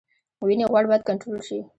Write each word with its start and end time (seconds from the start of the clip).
وینې 0.45 0.65
غوړ 0.71 0.83
باید 0.89 1.07
کنټرول 1.09 1.39
شي 1.47 1.57